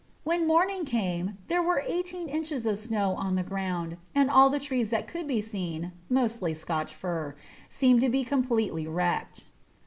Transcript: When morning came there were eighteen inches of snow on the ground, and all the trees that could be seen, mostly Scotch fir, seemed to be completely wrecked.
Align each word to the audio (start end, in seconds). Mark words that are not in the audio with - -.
When 0.23 0.47
morning 0.47 0.83
came 0.83 1.37
there 1.47 1.61
were 1.61 1.83
eighteen 1.85 2.27
inches 2.27 2.65
of 2.65 2.79
snow 2.79 3.11
on 3.17 3.35
the 3.35 3.43
ground, 3.43 3.97
and 4.15 4.31
all 4.31 4.49
the 4.49 4.59
trees 4.59 4.89
that 4.89 5.07
could 5.07 5.27
be 5.27 5.43
seen, 5.43 5.91
mostly 6.09 6.55
Scotch 6.55 6.95
fir, 6.95 7.35
seemed 7.69 8.01
to 8.01 8.09
be 8.09 8.23
completely 8.23 8.87
wrecked. 8.87 9.45